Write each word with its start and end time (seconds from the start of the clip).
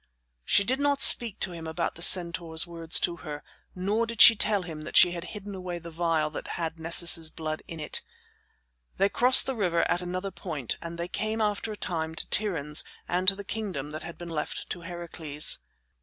She 0.43 0.63
did 0.63 0.79
not 0.79 0.99
speak 0.99 1.39
to 1.41 1.51
him 1.53 1.67
about 1.67 1.93
the 1.93 2.01
centaur's 2.01 2.65
words 2.65 2.99
to 3.01 3.17
her, 3.17 3.43
nor 3.75 4.07
did 4.07 4.19
she 4.19 4.35
tell 4.35 4.63
him 4.63 4.81
that 4.81 4.97
she 4.97 5.11
had 5.11 5.25
hidden 5.25 5.53
away 5.53 5.77
the 5.77 5.91
phial 5.91 6.31
that 6.31 6.47
had 6.57 6.79
Nessus's 6.79 7.29
blood 7.29 7.61
in 7.67 7.79
it. 7.79 8.01
They 8.97 9.09
crossed 9.09 9.45
the 9.45 9.53
river 9.53 9.87
at 9.87 10.01
another 10.01 10.31
point 10.31 10.75
and 10.81 10.97
they 10.97 11.07
came 11.07 11.39
after 11.39 11.71
a 11.71 11.77
time 11.77 12.15
to 12.15 12.27
Tiryns 12.31 12.83
and 13.07 13.27
to 13.27 13.35
the 13.35 13.43
kingdom 13.43 13.91
that 13.91 14.01
had 14.01 14.17
been 14.17 14.31
left 14.31 14.71
to 14.71 14.81
Heracles. 14.81 15.59